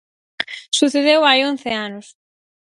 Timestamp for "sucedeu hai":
0.77-1.39